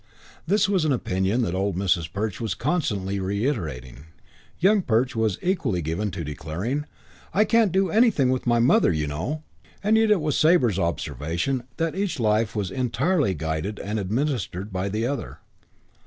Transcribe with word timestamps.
This 0.47 0.67
was 0.67 0.83
an 0.83 0.91
opinion 0.91 1.43
that 1.43 1.53
old 1.53 1.75
Mrs. 1.75 2.11
Perch 2.11 2.41
was 2.41 2.55
constantly 2.55 3.19
reiterating. 3.19 4.05
Young 4.57 4.81
Perch 4.81 5.15
was 5.15 5.37
equally 5.43 5.83
given 5.83 6.09
to 6.09 6.23
declaring, 6.23 6.87
"I 7.35 7.45
can't 7.45 7.71
do 7.71 7.91
anything 7.91 8.31
with 8.31 8.47
my 8.47 8.57
Mother, 8.57 8.91
you 8.91 9.05
know." 9.05 9.43
And 9.83 9.97
yet 9.99 10.09
it 10.09 10.19
was 10.19 10.35
Sabre's 10.35 10.79
observation 10.79 11.65
that 11.77 11.95
each 11.95 12.19
life 12.19 12.55
was 12.55 12.71
entirely 12.71 13.35
guided 13.35 13.77
and 13.77 13.99
administered 13.99 14.73
by 14.73 14.89
the 14.89 15.05
other. 15.05 15.37